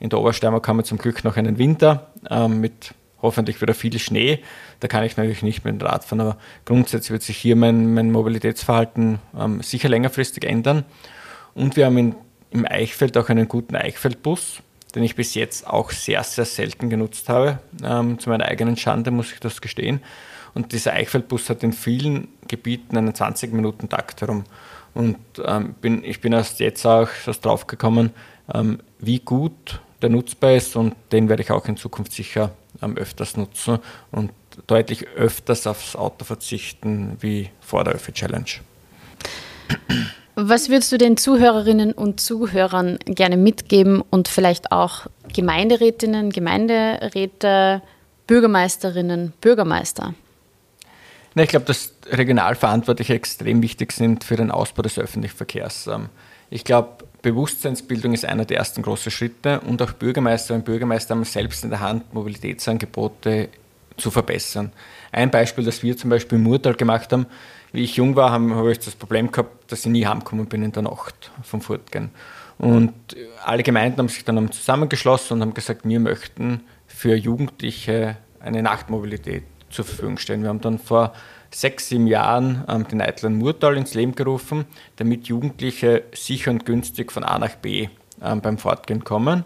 in 0.00 0.08
der 0.08 0.18
Obersteiermark 0.18 0.66
haben 0.66 0.78
wir 0.78 0.84
zum 0.84 0.98
Glück 0.98 1.22
noch 1.22 1.36
einen 1.36 1.58
Winter 1.58 2.08
mit 2.48 2.94
hoffentlich 3.22 3.60
wieder 3.60 3.74
viel 3.74 3.98
Schnee. 3.98 4.40
Da 4.80 4.88
kann 4.88 5.04
ich 5.04 5.16
natürlich 5.16 5.42
nicht 5.42 5.64
mit 5.64 5.80
dem 5.80 5.86
Rad 5.86 6.04
fahren, 6.04 6.20
aber 6.20 6.38
grundsätzlich 6.64 7.12
wird 7.12 7.22
sich 7.22 7.38
hier 7.38 7.56
mein, 7.56 7.94
mein 7.94 8.10
Mobilitätsverhalten 8.10 9.20
ähm, 9.38 9.62
sicher 9.62 9.88
längerfristig 9.88 10.44
ändern. 10.44 10.84
Und 11.54 11.76
wir 11.76 11.86
haben 11.86 11.98
in, 11.98 12.14
im 12.50 12.66
Eichfeld 12.66 13.16
auch 13.16 13.28
einen 13.28 13.48
guten 13.48 13.76
Eichfeldbus, 13.76 14.58
den 14.94 15.04
ich 15.04 15.16
bis 15.16 15.34
jetzt 15.34 15.66
auch 15.66 15.90
sehr, 15.90 16.22
sehr 16.24 16.44
selten 16.44 16.90
genutzt 16.90 17.28
habe. 17.28 17.60
Ähm, 17.82 18.18
zu 18.18 18.28
meiner 18.28 18.46
eigenen 18.46 18.76
Schande 18.76 19.10
muss 19.10 19.32
ich 19.32 19.40
das 19.40 19.60
gestehen. 19.60 20.00
Und 20.54 20.72
dieser 20.72 20.92
Eichfeldbus 20.92 21.48
hat 21.48 21.62
in 21.62 21.72
vielen 21.72 22.28
Gebieten 22.48 22.98
einen 22.98 23.12
20-Minuten-Takt 23.12 24.20
herum. 24.20 24.44
Und 24.94 25.16
ähm, 25.44 25.74
bin, 25.80 26.04
ich 26.04 26.20
bin 26.20 26.32
erst 26.32 26.60
jetzt 26.60 26.84
auch 26.86 27.08
erst 27.26 27.44
drauf 27.44 27.66
gekommen, 27.66 28.10
ähm, 28.52 28.80
wie 28.98 29.20
gut 29.20 29.80
der 30.02 30.10
nutzbar 30.10 30.52
ist 30.52 30.76
und 30.76 30.94
den 31.12 31.28
werde 31.28 31.42
ich 31.42 31.50
auch 31.50 31.66
in 31.66 31.76
Zukunft 31.76 32.12
sicher 32.12 32.50
ähm, 32.80 32.96
öfters 32.96 33.36
nutzen 33.36 33.78
und 34.10 34.32
deutlich 34.66 35.08
öfters 35.08 35.66
aufs 35.66 35.96
Auto 35.96 36.24
verzichten 36.24 37.16
wie 37.20 37.50
vor 37.60 37.84
der 37.84 37.94
Öffi-Challenge. 37.94 38.46
Was 40.34 40.70
würdest 40.70 40.90
du 40.92 40.98
den 40.98 41.16
Zuhörerinnen 41.16 41.92
und 41.92 42.20
Zuhörern 42.20 42.98
gerne 43.04 43.36
mitgeben 43.36 44.02
und 44.10 44.28
vielleicht 44.28 44.72
auch 44.72 45.06
Gemeinderätinnen, 45.32 46.30
Gemeinderäte, 46.30 47.82
Bürgermeisterinnen, 48.26 49.34
Bürgermeister? 49.40 50.14
ich 51.34 51.48
glaube, 51.48 51.64
dass 51.66 51.94
Regionalverantwortliche 52.10 53.14
extrem 53.14 53.62
wichtig 53.62 53.92
sind 53.92 54.24
für 54.24 54.36
den 54.36 54.50
Ausbau 54.50 54.82
des 54.82 54.98
öffentlichen 54.98 55.36
Verkehrs. 55.36 55.86
Ähm, 55.86 56.08
ich 56.50 56.64
glaube, 56.64 57.04
Bewusstseinsbildung 57.22 58.12
ist 58.14 58.24
einer 58.24 58.44
der 58.44 58.58
ersten 58.58 58.82
großen 58.82 59.10
Schritte 59.10 59.60
und 59.60 59.80
auch 59.80 59.92
Bürgermeister 59.92 60.54
und 60.54 60.64
Bürgermeister 60.64 61.14
haben 61.14 61.24
selbst 61.24 61.62
in 61.64 61.70
der 61.70 61.80
Hand, 61.80 62.12
Mobilitätsangebote 62.12 63.48
zu 63.96 64.10
verbessern. 64.10 64.72
Ein 65.12 65.30
Beispiel, 65.30 65.64
das 65.64 65.82
wir 65.82 65.96
zum 65.96 66.10
Beispiel 66.10 66.38
im 66.38 66.44
Murtal 66.44 66.74
gemacht 66.74 67.12
haben, 67.12 67.26
wie 67.72 67.84
ich 67.84 67.96
jung 67.96 68.16
war, 68.16 68.32
habe 68.32 68.72
ich 68.72 68.80
das 68.80 68.94
Problem 68.94 69.30
gehabt, 69.30 69.70
dass 69.70 69.80
ich 69.80 69.92
nie 69.92 70.04
heimgekommen 70.04 70.46
bin 70.46 70.62
in 70.62 70.72
der 70.72 70.82
Nacht 70.82 71.30
vom 71.42 71.60
Fortgehen. 71.60 72.10
Und 72.58 72.92
alle 73.44 73.62
Gemeinden 73.62 73.98
haben 73.98 74.08
sich 74.08 74.24
dann 74.24 74.52
zusammengeschlossen 74.52 75.34
und 75.34 75.42
haben 75.42 75.54
gesagt, 75.54 75.82
wir 75.84 76.00
möchten 76.00 76.60
für 76.86 77.14
Jugendliche 77.14 78.16
eine 78.40 78.62
Nachtmobilität 78.62 79.44
zur 79.70 79.84
Verfügung 79.84 80.18
stellen. 80.18 80.42
Wir 80.42 80.50
haben 80.50 80.60
dann 80.60 80.78
vor 80.78 81.14
sechs, 81.54 81.88
sieben 81.88 82.06
Jahren 82.06 82.64
ähm, 82.68 82.86
den 82.88 83.00
Eitland 83.00 83.38
Murtal 83.38 83.76
ins 83.76 83.94
Leben 83.94 84.14
gerufen, 84.14 84.64
damit 84.96 85.26
Jugendliche 85.28 86.04
sicher 86.12 86.50
und 86.50 86.66
günstig 86.66 87.12
von 87.12 87.24
A 87.24 87.38
nach 87.38 87.56
B 87.56 87.88
ähm, 88.22 88.40
beim 88.40 88.58
Fortgehen 88.58 89.04
kommen. 89.04 89.44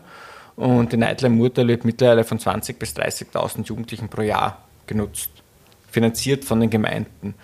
Und 0.57 0.93
die 0.93 0.97
Nightline 0.97 1.35
Murtal 1.35 1.69
wird 1.69 1.85
mittlerweile 1.85 2.25
von 2.25 2.39
20.000 2.39 2.79
bis 2.79 2.97
30.000 2.97 3.67
Jugendlichen 3.67 4.09
pro 4.09 4.23
Jahr 4.23 4.63
genutzt, 4.87 5.31
finanziert 5.91 6.45
von 6.45 6.61
den 6.61 6.71
Gemeinden. 6.71 7.35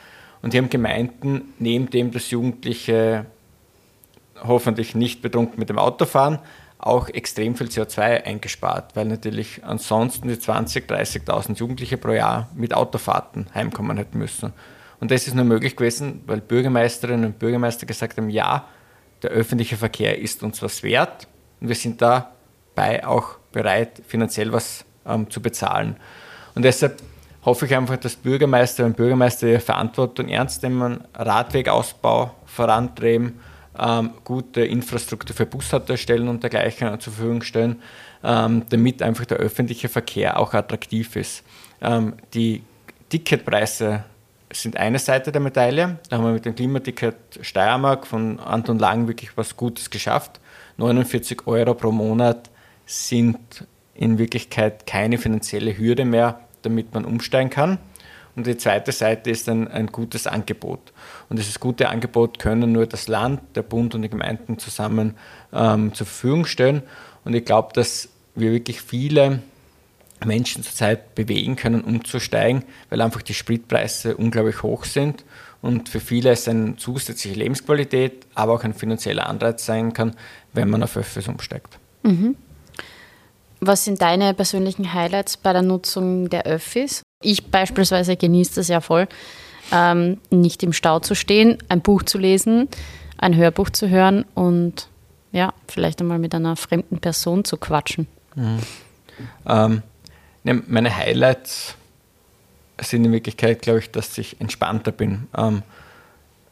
Und 0.41 0.55
die 0.55 0.59
haben 0.59 0.71
Gemeinden, 0.71 1.53
neben 1.59 1.91
dem, 1.91 2.11
dass 2.11 2.31
Jugendliche 2.31 3.27
hoffentlich 4.43 4.95
nicht 4.95 5.23
betrunken 5.23 5.59
mit 5.59 5.69
dem 5.69 5.79
Auto 5.79 6.07
fahren, 6.07 6.39
auch 6.83 7.09
extrem 7.09 7.55
viel 7.55 7.69
CO2 7.69 8.25
eingespart, 8.25 8.97
weil 8.97 9.07
natürlich 9.07 9.65
ansonsten 9.65 10.29
die 10.29 10.35
20.000, 10.35 10.87
30.000 10.89 11.57
Jugendliche 11.57 11.97
pro 11.97 12.11
Jahr 12.11 12.49
mit 12.55 12.75
Autofahrten 12.75 13.47
heimkommen 13.55 13.97
hätten 13.97 14.19
müssen. 14.19 14.53
Und 14.99 15.11
das 15.11 15.27
ist 15.27 15.35
nur 15.35 15.45
möglich 15.45 15.77
gewesen, 15.77 16.23
weil 16.27 16.41
Bürgermeisterinnen 16.41 17.27
und 17.27 17.39
Bürgermeister 17.39 17.87
gesagt 17.87 18.19
haben, 18.19 18.31
ja, 18.31 18.67
der 19.23 19.31
öffentliche 19.31 19.77
Verkehr 19.77 20.19
ist 20.19 20.43
uns 20.43 20.61
was 20.61 20.83
wert 20.83 21.29
und 21.61 21.69
wir 21.69 21.77
sind 21.77 22.03
dabei 22.03 23.07
auch 23.07 23.37
bereit, 23.53 24.03
finanziell 24.07 24.53
was 24.53 24.85
ähm, 25.07 25.31
zu 25.31 25.41
bezahlen. 25.41 25.97
Und 26.57 26.65
deshalb 26.65 27.01
hoffe 27.45 27.67
ich 27.67 27.77
einfach, 27.77 27.97
dass 27.97 28.17
Bürgermeister 28.17 28.85
und 28.85 28.97
Bürgermeister 28.97 29.47
ihre 29.47 29.61
Verantwortung 29.61 30.29
ernst 30.29 30.65
nehmen, 30.65 31.05
Radwegausbau 31.15 32.35
vorantreiben, 32.45 33.39
ähm, 33.79 34.11
gute 34.25 34.63
Infrastruktur 34.63 35.35
für 35.35 35.47
Bushaltestellen 35.47 36.29
und 36.29 36.43
dergleichen 36.43 36.89
zur 37.01 37.13
Verfügung 37.13 37.43
stellen, 37.43 37.83
ähm, 38.23 38.65
damit 38.69 39.03
einfach 39.03 39.25
der 39.25 39.39
öffentliche 39.39 39.89
Verkehr 39.89 40.39
auch 40.39 40.55
attraktiv 40.55 41.17
ist. 41.17 41.43
Ähm, 41.81 42.15
die 42.35 42.63
Ticketpreise 43.09 44.05
sind 44.53 44.77
eine 44.77 44.99
Seite 44.99 45.33
der 45.33 45.41
Medaille. 45.41 45.99
Da 46.09 46.17
haben 46.17 46.25
wir 46.25 46.33
mit 46.33 46.45
dem 46.45 46.55
Klimaticket 46.55 47.17
Steiermark 47.41 48.07
von 48.07 48.39
Anton 48.39 48.79
Lang 48.79 49.09
wirklich 49.09 49.37
was 49.37 49.57
Gutes 49.57 49.91
geschafft. 49.91 50.41
49 50.77 51.47
Euro 51.47 51.75
pro 51.75 51.91
Monat 51.91 52.51
sind 52.87 53.39
in 53.95 54.19
Wirklichkeit 54.19 54.87
keine 54.87 55.19
finanzielle 55.19 55.77
Hürde 55.77 56.05
mehr, 56.05 56.41
damit 56.63 56.93
man 56.95 57.05
umsteigen 57.05 57.51
kann. 57.51 57.79
Und 58.35 58.47
die 58.47 58.57
zweite 58.57 58.93
Seite 58.93 59.31
ist 59.31 59.49
ein, 59.49 59.69
ein 59.69 59.89
gutes 59.89 60.27
Angebot. 60.27 60.93
Und 61.29 61.39
dieses 61.39 61.61
gute 61.61 61.89
Angebot 61.89 62.39
können 62.39 62.73
nur 62.73 62.87
das 62.87 63.09
Land, 63.09 63.41
der 63.55 63.63
Bund 63.63 63.95
und 63.95 64.03
die 64.03 64.09
Gemeinden 64.09 64.59
zusammen 64.59 65.17
ähm, 65.53 65.93
zur 65.93 66.07
Verfügung 66.07 66.47
stellen. 66.47 66.83
Und 67.25 67.35
ich 67.35 67.45
glaube, 67.45 67.73
dass 67.75 68.09
wir 68.35 68.53
wirklich 68.53 68.81
viele 68.81 69.41
Menschen 70.25 70.63
zurzeit 70.63 71.15
bewegen 71.15 71.57
können, 71.57 71.83
umzusteigen, 71.83 72.65
weil 72.89 73.01
einfach 73.01 73.23
die 73.23 73.35
Spritpreise 73.35 74.17
unglaublich 74.17 74.63
hoch 74.63 74.85
sind 74.85 75.25
und 75.61 75.89
für 75.89 76.01
viele 76.01 76.31
es 76.31 76.49
eine 76.49 76.77
zusätzliche 76.77 77.39
Lebensqualität, 77.39 78.27
aber 78.35 78.55
auch 78.55 78.65
ein 78.65 78.75
finanzieller 78.75 79.29
Anreiz 79.29 79.65
sein 79.65 79.93
kann, 79.93 80.15
wenn 80.53 80.71
man 80.71 80.83
auf 80.83 80.97
Öffis 80.97 81.29
umsteigt. 81.29 81.79
Mhm. 82.03 82.37
Was 83.65 83.85
sind 83.85 84.03
deine 84.03 84.35
persönlichen 84.35 84.93
Highlights 84.93 85.37
bei 85.37 85.53
der 85.53 85.63
Nutzung 85.63 86.29
der 86.29 86.47
Öffis? 86.47 87.03
Ich 87.23 87.47
beispielsweise 87.47 88.17
genieße 88.17 88.57
das 88.57 88.67
ja 88.67 88.81
voll, 88.81 89.07
ähm, 89.71 90.19
nicht 90.31 90.65
im 90.65 90.73
Stau 90.73 90.99
zu 90.99 91.15
stehen, 91.15 91.59
ein 91.69 91.81
Buch 91.81 92.03
zu 92.03 92.19
lesen, 92.19 92.69
ein 93.19 93.37
Hörbuch 93.37 93.71
zu 93.71 93.89
hören 93.89 94.25
und 94.35 94.89
ja, 95.31 95.55
vielleicht 95.69 96.01
einmal 96.01 96.19
mit 96.19 96.35
einer 96.35 96.57
fremden 96.57 96.99
Person 96.99 97.45
zu 97.45 97.57
quatschen. 97.57 98.09
Mhm. 98.35 98.59
Ähm, 99.47 99.83
ne, 100.43 100.61
meine 100.67 100.97
Highlights 100.97 101.77
sind 102.81 103.05
in 103.05 103.13
Wirklichkeit, 103.13 103.63
glaube 103.63 103.79
ich, 103.79 103.93
dass 103.93 104.19
ich 104.19 104.41
entspannter 104.41 104.91
bin. 104.91 105.29
Ähm, 105.37 105.63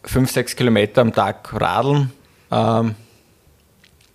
fünf, 0.05 0.31
sechs 0.31 0.55
Kilometer 0.55 1.01
am 1.01 1.13
Tag 1.13 1.61
radeln 1.61 2.13
ähm, 2.53 2.95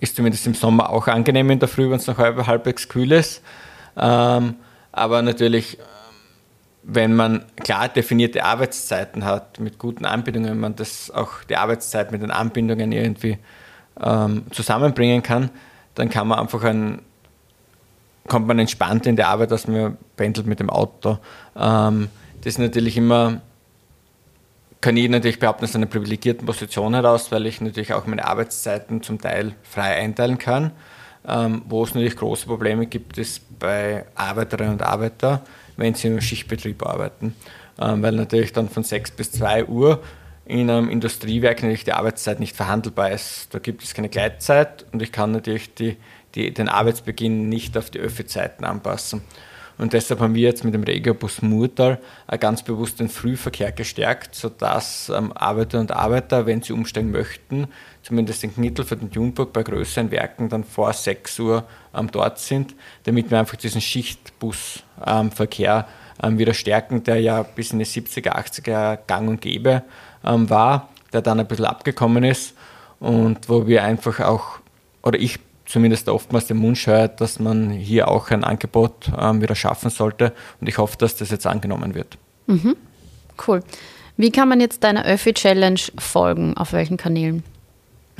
ist 0.09 0.15
zumindest 0.15 0.47
im 0.47 0.53
Sommer 0.53 0.89
auch 0.89 1.07
angenehm 1.07 1.49
in 1.49 1.59
der 1.59 1.67
Früh, 1.67 1.89
wenn 1.89 1.97
es 1.97 2.07
noch 2.07 2.17
halb, 2.17 2.45
halbwegs 2.47 2.87
kühl 2.87 3.11
ist. 3.11 3.41
Ähm, 3.97 4.55
aber 4.91 5.21
natürlich 5.21 5.77
wenn 6.87 7.15
man 7.15 7.45
klar 7.57 7.89
definierte 7.89 8.43
Arbeitszeiten 8.43 9.25
hat 9.25 9.59
mit 9.59 9.79
guten 9.79 10.05
Anbindungen, 10.05 10.51
wenn 10.51 10.59
man 10.59 10.75
das 10.75 11.09
auch 11.09 11.43
die 11.49 11.57
Arbeitszeit 11.57 12.11
mit 12.11 12.21
den 12.21 12.29
Anbindungen 12.29 12.91
irgendwie 12.91 13.39
ähm, 13.99 14.43
zusammenbringen 14.51 15.23
kann, 15.23 15.49
dann 15.95 16.09
kann 16.09 16.27
man 16.27 16.39
einfach 16.39 16.63
ein, 16.63 17.01
kommt 18.27 18.47
man 18.47 18.59
entspannt 18.59 19.07
in 19.07 19.15
die 19.15 19.23
Arbeit, 19.23 19.49
dass 19.51 19.67
man 19.67 19.97
pendelt 20.15 20.45
mit 20.45 20.59
dem 20.59 20.69
Auto. 20.69 21.17
Ähm, 21.55 22.09
das 22.37 22.53
ist 22.53 22.59
natürlich 22.59 22.97
immer, 22.97 23.41
kann 24.85 24.97
ich 24.97 25.09
natürlich 25.09 25.39
behaupten, 25.39 25.63
aus 25.63 25.75
einer 25.75 25.87
privilegierten 25.87 26.45
Position 26.45 26.93
heraus, 26.93 27.31
weil 27.31 27.47
ich 27.47 27.59
natürlich 27.59 27.91
auch 27.93 28.05
meine 28.05 28.23
Arbeitszeiten 28.23 29.01
zum 29.01 29.19
Teil 29.19 29.55
frei 29.63 29.95
einteilen 29.95 30.37
kann. 30.37 30.73
Ähm, 31.27 31.63
wo 31.67 31.83
es 31.83 31.95
natürlich 31.95 32.15
große 32.15 32.45
Probleme 32.45 32.85
gibt, 32.85 33.17
ist 33.17 33.57
bei 33.57 34.05
Arbeiterinnen 34.13 34.73
und 34.73 34.83
Arbeitern, 34.83 35.39
wenn 35.75 35.95
sie 35.95 36.09
im 36.09 36.21
Schichtbetrieb 36.21 36.85
arbeiten. 36.85 37.35
Ähm, 37.81 38.03
weil 38.03 38.11
natürlich 38.11 38.53
dann 38.53 38.69
von 38.69 38.83
6 38.83 39.09
bis 39.09 39.31
2 39.31 39.65
Uhr 39.65 40.03
in 40.45 40.69
einem 40.69 40.91
Industriewerk 40.91 41.63
natürlich 41.63 41.85
die 41.85 41.93
Arbeitszeit 41.93 42.39
nicht 42.39 42.55
verhandelbar 42.55 43.09
ist. 43.09 43.55
Da 43.55 43.57
gibt 43.57 43.81
es 43.81 43.95
keine 43.95 44.09
Gleitzeit 44.09 44.85
und 44.91 45.01
ich 45.01 45.11
kann 45.11 45.31
natürlich 45.31 45.73
die, 45.73 45.97
die, 46.35 46.53
den 46.53 46.69
Arbeitsbeginn 46.69 47.49
nicht 47.49 47.75
auf 47.75 47.89
die 47.89 47.97
Öffi-Zeiten 47.97 48.63
anpassen. 48.63 49.23
Und 49.77 49.93
deshalb 49.93 50.21
haben 50.21 50.35
wir 50.35 50.43
jetzt 50.43 50.63
mit 50.63 50.73
dem 50.73 50.83
Regiobus 50.83 51.41
Murtal 51.41 51.99
ganz 52.39 52.63
bewusst 52.63 52.97
den 52.99 53.09
Frühverkehr 53.09 53.73
gestärkt, 53.73 54.35
sodass 54.35 55.09
ähm, 55.09 55.33
Arbeiter 55.33 55.81
und 55.81 55.91
Arbeiter, 55.91 56.45
wenn 56.45 56.61
sie 56.61 56.73
umsteigen 56.73 57.09
möchten, 57.11 57.67
zumindest 58.01 58.43
in 58.43 58.53
Knittelfeld 58.53 59.01
und 59.01 59.15
Jungburg 59.15 59.51
bei 59.51 59.63
größeren 59.63 60.11
Werken 60.11 60.49
dann 60.49 60.63
vor 60.63 60.93
6 60.93 61.39
Uhr 61.39 61.63
ähm, 61.93 62.09
dort 62.11 62.39
sind, 62.39 62.73
damit 63.03 63.31
wir 63.31 63.39
einfach 63.39 63.57
diesen 63.57 63.81
Schichtbusverkehr 63.81 65.87
ähm, 66.23 66.37
wieder 66.37 66.53
stärken, 66.53 67.03
der 67.03 67.19
ja 67.19 67.43
bis 67.43 67.71
in 67.71 67.79
die 67.79 67.85
70er, 67.85 68.33
80er 68.33 68.99
gang 69.07 69.27
und 69.27 69.41
gäbe 69.41 69.83
war, 70.27 70.89
der 71.13 71.21
dann 71.21 71.39
ein 71.39 71.45
bisschen 71.45 71.65
abgekommen 71.65 72.23
ist 72.23 72.55
und 72.99 73.47
wo 73.47 73.67
wir 73.67 73.83
einfach 73.83 74.21
auch, 74.21 74.57
oder 75.03 75.19
ich 75.19 75.37
zumindest 75.65 76.09
oftmals 76.09 76.47
den 76.47 76.61
Wunsch 76.61 76.87
hört, 76.87 77.21
dass 77.21 77.39
man 77.39 77.71
hier 77.71 78.07
auch 78.07 78.29
ein 78.29 78.43
Angebot 78.43 79.11
ähm, 79.19 79.41
wieder 79.41 79.55
schaffen 79.55 79.89
sollte. 79.89 80.33
Und 80.61 80.69
ich 80.69 80.77
hoffe, 80.77 80.97
dass 80.97 81.15
das 81.15 81.31
jetzt 81.31 81.47
angenommen 81.47 81.95
wird. 81.95 82.17
Mhm. 82.47 82.75
Cool. 83.47 83.61
Wie 84.17 84.31
kann 84.31 84.47
man 84.47 84.61
jetzt 84.61 84.83
deiner 84.83 85.05
Öffi-Challenge 85.05 85.79
folgen? 85.97 86.55
Auf 86.55 86.71
welchen 86.73 86.97
Kanälen? 86.97 87.43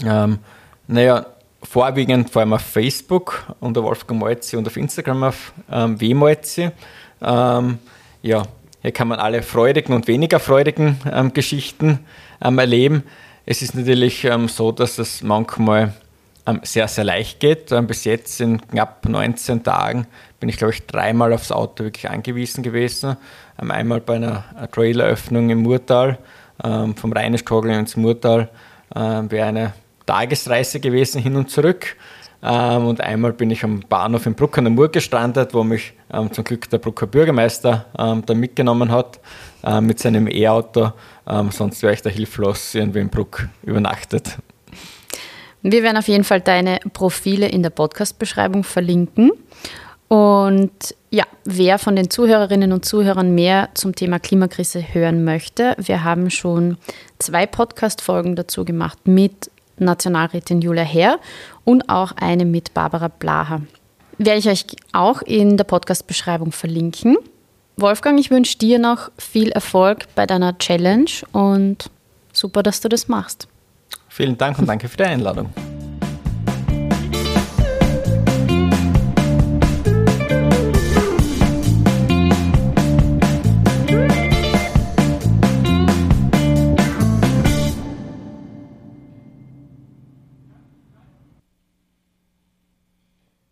Ähm, 0.03 0.39
naja, 0.87 1.25
vorwiegend 1.63 2.29
vor 2.29 2.41
allem 2.41 2.53
auf 2.53 2.61
Facebook 2.61 3.45
unter 3.59 3.83
Wolfgang 3.83 4.19
Molzi 4.19 4.57
und 4.57 4.67
auf 4.67 4.75
Instagram 4.77 5.23
auf 5.23 5.53
ähm, 5.71 5.99
wmolzi. 5.99 6.71
Ähm, 7.21 7.79
ja, 8.21 8.43
hier 8.81 8.91
kann 8.91 9.07
man 9.07 9.19
alle 9.19 9.41
freudigen 9.41 9.95
und 9.95 10.07
weniger 10.07 10.39
freudigen 10.39 10.99
ähm, 11.11 11.33
Geschichten 11.33 11.99
ähm, 12.41 12.59
erleben. 12.59 13.03
Es 13.45 13.61
ist 13.61 13.75
natürlich 13.75 14.25
ähm, 14.25 14.47
so, 14.47 14.71
dass 14.71 14.97
es 14.97 15.23
manchmal 15.23 15.93
sehr, 16.63 16.87
sehr 16.87 17.03
leicht 17.03 17.39
geht. 17.39 17.71
Ähm, 17.71 17.87
bis 17.87 18.05
jetzt 18.05 18.39
in 18.41 18.61
knapp 18.61 19.07
19 19.07 19.63
Tagen 19.63 20.07
bin 20.39 20.49
ich, 20.49 20.57
glaube 20.57 20.73
ich, 20.73 20.85
dreimal 20.85 21.33
aufs 21.33 21.51
Auto 21.51 21.83
wirklich 21.83 22.09
angewiesen 22.09 22.63
gewesen. 22.63 23.17
Ähm, 23.61 23.71
einmal 23.71 24.01
bei 24.01 24.15
einer 24.15 24.43
Traileröffnung 24.71 25.49
im 25.49 25.61
Murtal, 25.61 26.17
vom 26.57 27.11
Rheinischkogel 27.11 27.71
ins 27.71 27.97
Murtal 27.97 28.47
wäre 28.89 29.47
eine 29.47 29.73
Tagesreise 30.05 30.79
gewesen 30.79 31.21
hin 31.21 31.35
und 31.35 31.49
zurück. 31.49 31.97
und 32.39 33.01
einmal 33.01 33.33
bin 33.33 33.51
ich 33.51 33.65
am 33.65 33.81
Bahnhof 33.81 34.25
in 34.25 34.35
Bruck 34.35 34.57
an 34.57 34.63
der 34.63 34.71
Mur 34.71 34.89
gestrandet, 34.89 35.53
wo 35.53 35.65
mich 35.65 35.91
zum 36.31 36.45
Glück 36.45 36.69
der 36.69 36.77
Brucker 36.77 37.07
Bürgermeister 37.07 37.87
dann 37.93 38.39
mitgenommen 38.39 38.89
hat 38.89 39.19
mit 39.81 39.99
seinem 39.99 40.29
E-Auto. 40.29 40.93
sonst 41.49 41.83
wäre 41.83 41.93
ich 41.93 42.01
da 42.01 42.09
hilflos 42.09 42.73
irgendwie 42.73 42.99
in 42.99 43.09
Bruck 43.09 43.49
übernachtet. 43.63 44.37
Wir 45.67 45.81
werden 45.81 45.97
auf 45.97 46.07
jeden 46.07 46.23
Fall 46.23 46.41
deine 46.41 46.77
Profile 46.93 47.47
in 47.47 47.63
der 47.63 47.71
Podcast-Beschreibung 47.71 48.63
verlinken. 48.63 49.31
Und 50.07 50.95
ja, 51.09 51.23
wer 51.43 51.79
von 51.79 51.95
den 51.95 52.11
Zuhörerinnen 52.11 52.71
und 52.71 52.85
Zuhörern 52.85 53.33
mehr 53.33 53.69
zum 53.73 53.95
Thema 53.95 54.19
Klimakrise 54.19 54.93
hören 54.93 55.23
möchte, 55.23 55.75
wir 55.79 56.03
haben 56.03 56.29
schon 56.29 56.77
zwei 57.17 57.47
Podcast-Folgen 57.47 58.35
dazu 58.35 58.63
gemacht 58.63 59.07
mit 59.07 59.49
Nationalrätin 59.79 60.61
Julia 60.61 60.83
Herr 60.83 61.19
und 61.63 61.89
auch 61.89 62.11
eine 62.11 62.45
mit 62.45 62.75
Barbara 62.75 63.07
Blaha. 63.07 63.61
Werde 64.19 64.37
ich 64.37 64.47
euch 64.47 64.67
auch 64.93 65.23
in 65.23 65.57
der 65.57 65.63
Podcast-Beschreibung 65.63 66.51
verlinken. 66.51 67.17
Wolfgang, 67.75 68.19
ich 68.19 68.29
wünsche 68.29 68.59
dir 68.59 68.77
noch 68.77 69.09
viel 69.17 69.49
Erfolg 69.49 70.05
bei 70.13 70.27
deiner 70.27 70.59
Challenge 70.59 71.09
und 71.31 71.89
super, 72.33 72.61
dass 72.61 72.81
du 72.81 72.87
das 72.87 73.07
machst. 73.07 73.47
Vielen 74.09 74.37
Dank 74.37 74.59
und 74.59 74.67
danke 74.67 74.87
für 74.87 74.97
die 74.97 75.03
Einladung. 75.03 75.49